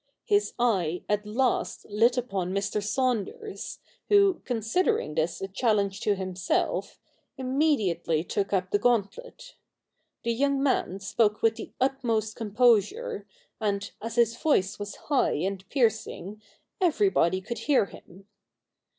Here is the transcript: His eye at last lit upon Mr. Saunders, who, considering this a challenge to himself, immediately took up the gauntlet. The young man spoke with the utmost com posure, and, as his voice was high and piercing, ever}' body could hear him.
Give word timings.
His 0.25 0.53
eye 0.57 1.03
at 1.07 1.27
last 1.27 1.85
lit 1.87 2.17
upon 2.17 2.51
Mr. 2.51 2.81
Saunders, 2.83 3.77
who, 4.09 4.41
considering 4.45 5.13
this 5.13 5.41
a 5.41 5.47
challenge 5.47 5.99
to 5.99 6.15
himself, 6.15 6.97
immediately 7.37 8.23
took 8.23 8.51
up 8.51 8.71
the 8.71 8.79
gauntlet. 8.79 9.57
The 10.23 10.33
young 10.33 10.63
man 10.63 10.99
spoke 11.01 11.43
with 11.43 11.57
the 11.57 11.69
utmost 11.79 12.35
com 12.35 12.49
posure, 12.49 13.25
and, 13.59 13.91
as 14.01 14.15
his 14.15 14.35
voice 14.35 14.79
was 14.79 14.95
high 14.95 15.33
and 15.33 15.69
piercing, 15.69 16.41
ever}' 16.81 17.11
body 17.11 17.39
could 17.39 17.59
hear 17.59 17.85
him. 17.85 18.27